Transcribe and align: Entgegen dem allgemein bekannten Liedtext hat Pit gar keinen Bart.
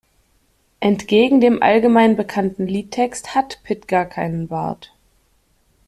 Entgegen 0.79 1.41
dem 1.41 1.61
allgemein 1.61 2.15
bekannten 2.17 2.65
Liedtext 2.65 3.35
hat 3.35 3.59
Pit 3.63 3.87
gar 3.87 4.05
keinen 4.07 4.47
Bart. 4.47 4.95